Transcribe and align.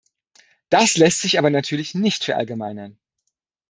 Das 0.69 0.97
lässt 0.97 1.21
sich 1.21 1.37
aber 1.37 1.51
natürlich 1.51 1.93
nicht 1.93 2.23
verallgemeinern. 2.23 2.97